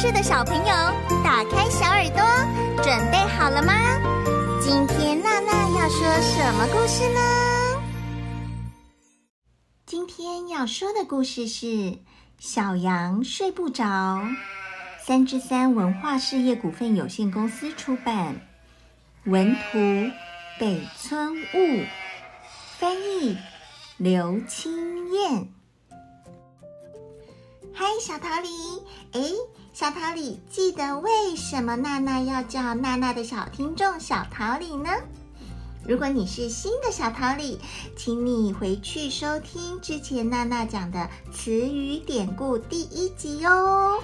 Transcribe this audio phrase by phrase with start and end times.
[0.00, 0.64] 是的小朋友，
[1.22, 2.22] 打开小耳朵，
[2.82, 3.74] 准备好了吗？
[4.58, 7.20] 今天娜娜要说什么故事呢？
[9.84, 11.66] 今天要说的故事是
[12.38, 13.84] 《小羊睡不着》，
[15.04, 18.40] 三之三文化事业股份有限公司出版，
[19.24, 19.78] 文图
[20.58, 21.84] 北村雾，
[22.78, 23.36] 翻译
[23.98, 25.52] 刘清燕。
[27.74, 28.48] 嗨，小桃李，
[29.12, 29.20] 哎。
[29.80, 34.90] 小桃李，记得为什么娜娜要叫娜娜的小听众小桃李呢？
[35.88, 37.58] 如果你是新的小桃李，
[37.96, 43.98] 请你回去收听之前娜娜讲的词语典故第一集哦。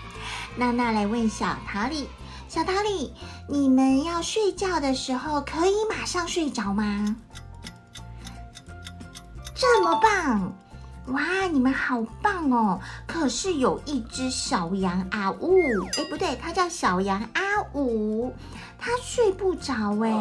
[0.56, 2.08] 娜娜来问小桃李：
[2.48, 3.12] 小桃李，
[3.50, 7.14] 你们要睡觉的时候可以马上睡着吗？
[9.54, 10.54] 这么棒！
[11.08, 12.80] 哇，你们好棒哦！
[13.06, 15.56] 可是有一只小羊阿呜，
[15.96, 18.34] 哎，不对，它叫小羊阿五，
[18.78, 20.12] 它睡不着哎，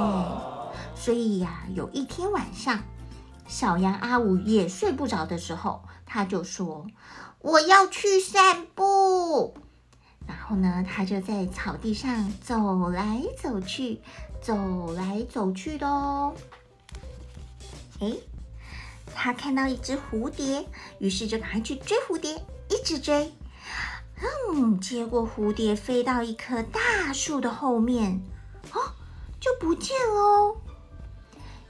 [0.95, 2.81] 所以呀，有一天晚上，
[3.47, 6.87] 小羊阿五也睡不着的时候，他就说
[7.41, 9.55] ：“我要去散步。”
[10.25, 13.99] 然后呢，他就在草地上走来走去，
[14.41, 16.33] 走来走去的哦。
[17.99, 18.13] 哎。
[19.19, 20.63] 他看到一只蝴蝶，
[20.99, 22.35] 于是就赶快去追蝴蝶，
[22.69, 23.33] 一直追。
[24.53, 28.21] 嗯，结果蝴蝶飞到一棵大树的后面，
[28.73, 28.93] 哦，
[29.39, 30.55] 就不见了。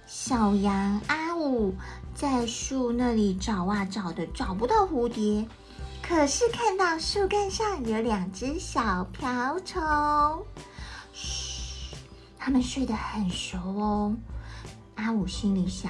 [0.06, 1.74] 小羊阿五
[2.14, 5.48] 在树那里找啊找的，找不到蝴蝶，
[6.02, 9.82] 可是看到树干上有两只小瓢虫。
[11.14, 11.96] 嘘，
[12.38, 14.16] 他们睡得很熟哦。
[14.96, 15.90] 阿五心里想。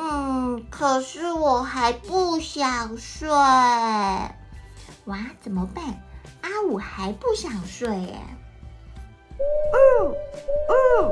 [0.00, 3.28] 嗯，可是我还不想睡。
[3.28, 5.84] 哇，怎么办？
[6.42, 8.20] 阿五还不想睡耶。
[9.74, 10.10] 呜
[10.70, 11.08] 呜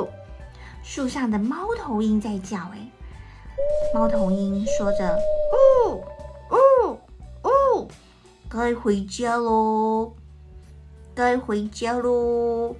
[0.00, 0.08] 呜！
[0.82, 2.90] 树上的猫头鹰在叫哎。
[3.94, 5.18] 猫头鹰说着
[5.86, 6.02] ：“呜
[6.50, 6.98] 呜
[7.44, 7.88] 呜，
[8.48, 10.14] 该回家喽，
[11.14, 12.74] 该回家喽。”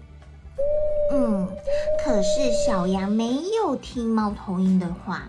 [1.12, 1.48] 嗯，
[2.04, 5.22] 可是小羊没有听猫头鹰的话，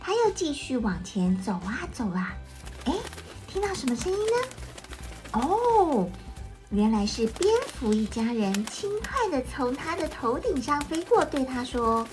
[0.00, 2.34] 它又继续往前走啊走啊。
[2.84, 2.94] 哎，
[3.48, 5.40] 听到什么声音呢？
[5.40, 6.08] 哦，
[6.70, 12.06] 原来是蝙蝠一家人轻快地从它的头顶上飞过，对它说：“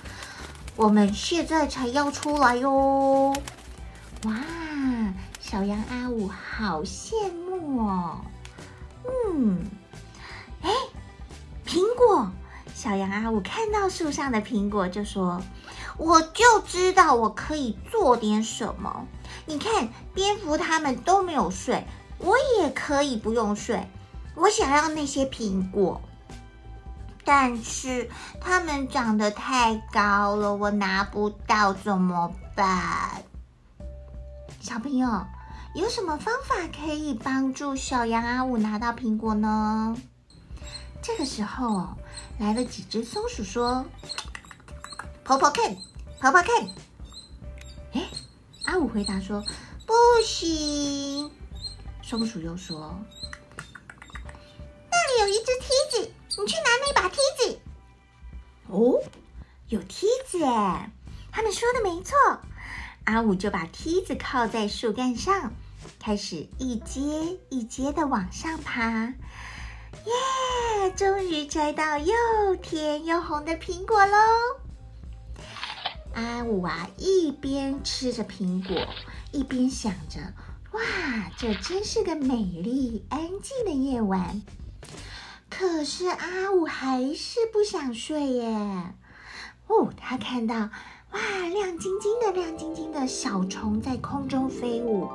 [0.76, 3.36] 我们现在才要出来哟。”
[4.26, 4.36] 哇，
[5.40, 8.22] 小羊阿五好羡慕哦。
[9.06, 9.70] 嗯，
[10.64, 10.72] 哎，
[11.66, 12.32] 苹果。
[12.74, 15.42] 小羊阿五看到树上的苹果，就说
[15.98, 19.06] ：“我就知道我可以做点什么。
[19.46, 21.86] 你看，蝙蝠他们都没有睡，
[22.18, 23.88] 我也可以不用睡。
[24.36, 26.02] 我想要那些苹果，
[27.24, 28.10] 但是
[28.40, 33.24] 它们长得太高了，我拿不到，怎么办？”
[34.60, 35.26] 小朋友，
[35.76, 39.96] 有什么方法可以帮助小羊阿五拿到苹果呢？
[41.02, 41.90] 这个时候。
[42.40, 43.86] 来了几只松鼠，说
[45.24, 45.76] ：“跑跑看，
[46.20, 46.48] 跑跑看。”
[47.94, 48.10] 哎，
[48.66, 49.44] 阿五回答说
[49.86, 49.94] ：“不
[50.26, 51.30] 行。”
[52.02, 53.00] 松鼠又说
[54.90, 56.12] ：“那里有一只梯子，
[56.42, 57.60] 你去拿那把梯子。”
[58.70, 59.00] 哦，
[59.68, 60.90] 有梯子哎！
[61.32, 62.16] 他们说的没错。
[63.04, 65.54] 阿五就把梯子靠在树干上，
[66.00, 69.06] 开始一阶一阶的往上爬。
[69.06, 70.12] 耶！
[70.82, 74.18] 他终于摘到又甜又红的苹果喽！
[76.16, 78.76] 阿五啊，一边吃着苹果，
[79.32, 80.20] 一边想着：
[80.72, 80.82] 哇，
[81.38, 84.42] 这真是个美丽安静的夜晚。
[85.52, 88.96] 可是阿五还是不想睡耶。
[89.68, 91.20] 哦，他看到哇，
[91.54, 95.08] 亮晶晶的，亮晶晶的小虫在空中飞舞。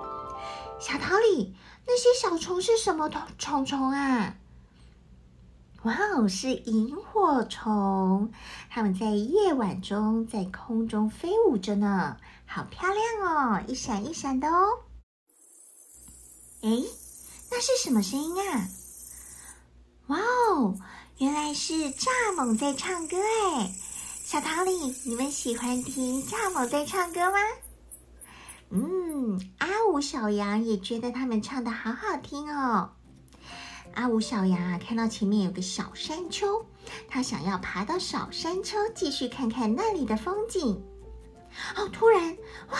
[0.78, 1.56] 小桃李，
[1.88, 4.36] 那些小虫是什么虫虫虫啊？
[5.86, 8.32] 哇哦，是萤火虫，
[8.68, 14.66] 它们在夜晚中在空中飞舞着呢，好漂亮哦，一闪一闪的哦。
[16.62, 16.70] 哎，
[17.52, 18.68] 那是什么声音啊？
[20.08, 20.74] 哇哦，
[21.18, 23.72] 原来是蚱蜢在唱歌哎！
[24.24, 24.72] 小桃李，
[25.04, 27.38] 你们喜欢听蚱蜢在唱歌吗？
[28.70, 32.95] 嗯，阿五小羊也觉得他们唱得好好听哦。
[33.96, 36.64] 阿五小羊啊，看到前面有个小山丘，
[37.08, 40.84] 他想要爬到小山丘继续看看那里的风景。
[41.74, 42.36] 哦，突然，
[42.70, 42.78] 哇，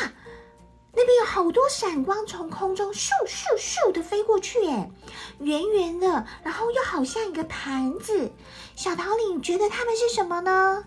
[0.93, 4.91] 那边有好多闪光从空中咻咻咻的飞过去，哎，
[5.41, 8.31] 圆圆的，然后又好像一个盘子。
[8.75, 10.85] 小桃李，觉得它们是什么呢？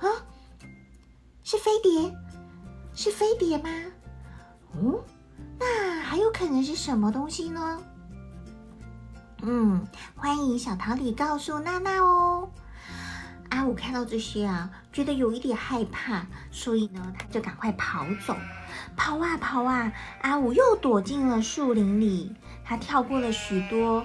[0.00, 0.06] 啊，
[1.42, 2.14] 是飞碟。
[2.94, 3.70] 是飞碟吗？
[4.74, 5.02] 嗯，
[5.58, 7.82] 那还有可能是什么东西呢？
[9.42, 9.86] 嗯，
[10.16, 12.48] 欢迎小桃李告诉娜娜哦。
[13.50, 18.36] 阿五看到这些啊，觉得有一点害怕，所以呢，他就赶快跑走，
[18.96, 19.92] 跑啊跑啊，
[20.22, 22.34] 阿五又躲进了树林里。
[22.64, 23.98] 他跳过了许多，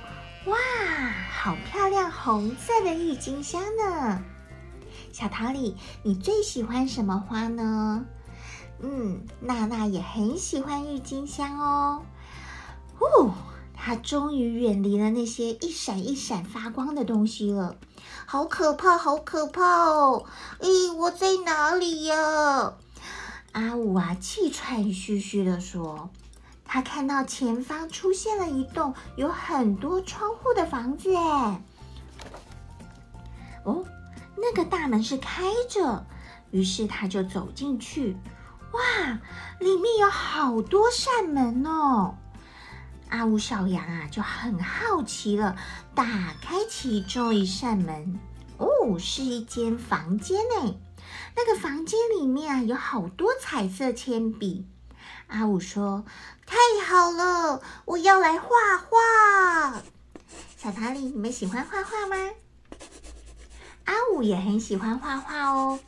[0.46, 0.58] 哇，
[1.32, 4.22] 好漂亮，红色的郁金香呢。
[5.12, 8.06] 小桃李，你最喜欢什么花呢？
[8.82, 11.58] 嗯，娜娜也很喜欢郁金香。
[11.60, 12.04] 哦，
[13.90, 17.76] 他终于远离了那些一闪一闪发光的东西了，
[18.28, 20.26] 好可怕，好可怕哦！
[20.60, 22.76] 咦，我在哪里呀？
[23.54, 26.12] 阿五啊，气喘吁吁地说
[26.64, 31.64] ：“他看到前方出现了一栋有很多窗户的房子，哎，
[33.64, 33.84] 哦，
[34.38, 36.06] 那个大门是开着，
[36.52, 38.16] 于是他就走进去。”
[38.72, 39.20] 哇，
[39.60, 42.14] 里面有好多扇门哦！
[43.10, 45.56] 阿五小羊啊就很好奇了，
[45.96, 46.06] 打
[46.42, 48.20] 开其中一扇门，
[48.58, 50.76] 哦，是一间房间呢。
[51.36, 54.68] 那个房间里面啊有好多彩色铅笔。
[55.28, 56.06] 阿五说
[56.46, 58.48] ：“太好了，我要来画
[58.78, 59.82] 画。”
[60.56, 62.16] 小桃李，你们喜欢画画吗？
[63.86, 65.80] 阿五也很喜欢画画哦。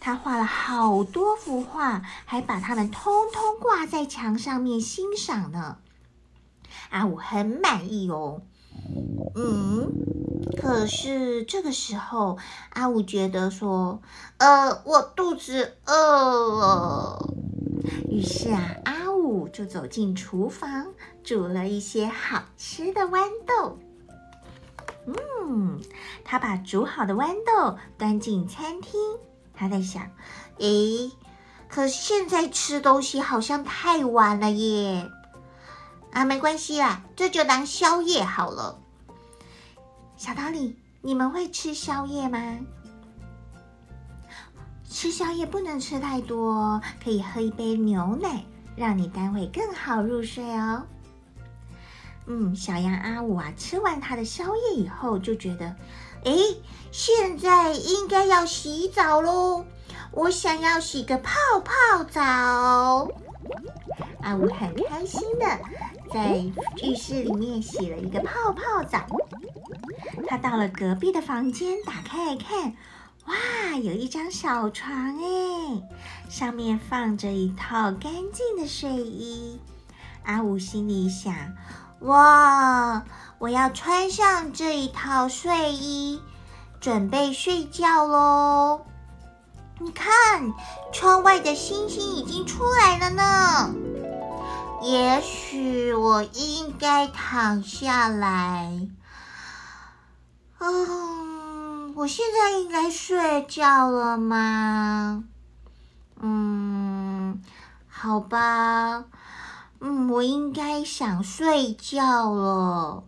[0.00, 5.78] 他画了好多幅画，还把它们通通挂在墙上面欣赏呢。
[6.92, 8.42] 阿五很满意哦。
[9.34, 9.90] 嗯，
[10.60, 12.38] 可是这个时候，
[12.70, 14.02] 阿五觉得说
[14.38, 17.34] ：“呃，我肚子饿了。”
[18.08, 20.92] 于是啊，阿五就走进厨房，
[21.24, 23.78] 煮了一些好吃的豌豆。
[25.06, 25.80] 嗯，
[26.24, 29.00] 他把煮好的豌豆端进餐厅。
[29.54, 30.10] 他在想，
[30.58, 31.10] 诶，
[31.68, 35.10] 可现在吃东西好像太晚了耶。
[36.12, 38.78] 啊，没关系啦，这就当宵夜好了。
[40.16, 42.58] 小桃李，你们会吃宵夜吗？
[44.88, 48.44] 吃宵夜不能吃太多，可以喝一杯牛奶，
[48.76, 50.82] 让你待会更好入睡哦。
[52.26, 55.74] 嗯，小羊阿五啊，吃完他的宵夜以后，就觉得。
[56.24, 56.32] 哎，
[56.92, 59.64] 现在应该要洗澡喽！
[60.12, 61.32] 我想要洗个泡
[61.64, 63.08] 泡澡。
[64.20, 65.46] 阿五很开心的
[66.12, 66.44] 在
[66.82, 69.06] 浴室里面洗了一个泡泡澡。
[70.28, 72.74] 他到了隔壁的房间，打开来看，
[73.26, 75.82] 哇，有一张小床哎，
[76.28, 79.60] 上面放着一套干净的睡衣。
[80.24, 81.34] 阿五心里想。
[82.00, 83.04] 哇！
[83.38, 86.20] 我要穿上这一套睡衣，
[86.80, 88.80] 准备睡觉喽。
[89.78, 90.10] 你看，
[90.92, 93.74] 窗外的星星已经出来了呢。
[94.82, 98.88] 也许我应该躺下来。
[100.58, 105.24] 嗯，我现在应该睡觉了吗？
[106.20, 107.40] 嗯，
[107.88, 109.04] 好吧。
[109.78, 113.04] 嗯，我应该想睡觉了。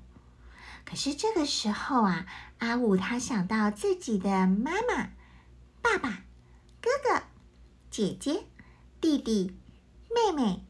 [0.85, 2.25] 可是这个时候啊，
[2.59, 5.09] 阿五他想到自己的妈妈、
[5.83, 6.23] 爸爸、
[6.81, 7.23] 哥哥、
[7.91, 8.45] 姐姐、
[9.01, 9.57] 弟弟、
[10.09, 10.65] 妹妹、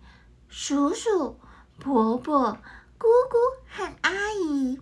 [0.57, 1.37] 叔叔、
[1.81, 2.53] 伯伯、
[2.97, 3.37] 姑姑
[3.69, 4.81] 和阿姨，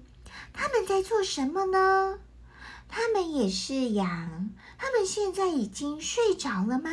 [0.52, 2.19] 他们在做什么呢？
[2.91, 6.91] 他们也是羊，他们现在已经睡着了吗？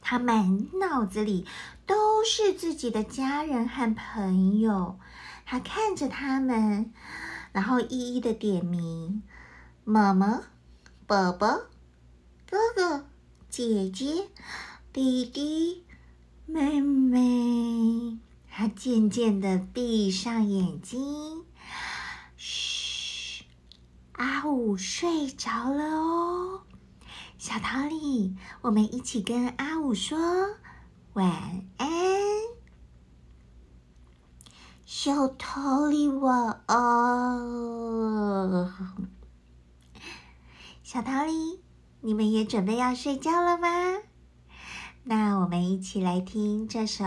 [0.00, 1.46] 他满脑子里
[1.86, 4.98] 都是自己的家人和朋友，
[5.46, 6.92] 他看着他们，
[7.52, 9.22] 然后一一的点名：
[9.84, 10.42] 妈妈、
[11.06, 11.46] 爸爸、
[12.50, 13.06] 哥哥、
[13.48, 14.28] 姐姐、
[14.92, 15.84] 弟弟、
[16.50, 18.16] 妹妹，
[18.50, 21.44] 她渐渐的闭上眼睛。
[22.38, 23.44] 嘘，
[24.12, 26.62] 阿五睡着了哦。
[27.36, 30.18] 小桃李，我们一起跟阿五说
[31.12, 31.88] 晚安。
[34.86, 36.78] 小桃李，晚安。
[40.82, 41.60] 小桃李。
[42.00, 43.68] 你们也准备要睡觉了吗？
[45.03, 47.03] 那我们一起来听这首《